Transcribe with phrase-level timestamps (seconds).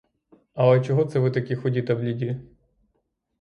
[0.53, 2.41] Але чого це ви такі худі та бліді?